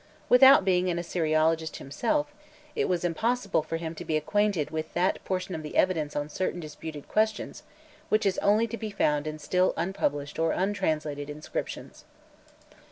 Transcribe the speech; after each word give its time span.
Without 0.29 0.65
being 0.65 0.89
an 0.89 0.97
Assyriologist 0.97 1.75
himself, 1.75 2.33
it 2.75 2.89
was 2.89 3.03
impossible 3.05 3.61
for 3.61 3.77
him 3.77 3.93
to 3.93 4.03
be 4.03 4.17
acquainted 4.17 4.71
with 4.71 4.91
that 4.95 5.23
portion 5.25 5.53
of 5.53 5.61
the 5.61 5.75
evidence 5.77 6.15
on 6.15 6.27
certain 6.27 6.59
disputed 6.59 7.07
questions 7.07 7.61
which 8.09 8.25
is 8.25 8.39
only 8.39 8.65
to 8.65 8.77
be 8.77 8.89
found 8.89 9.27
in 9.27 9.37
still 9.37 9.75
unpublished 9.77 10.39
or 10.39 10.53
untranslated 10.53 11.29
inscriptions. 11.29 12.05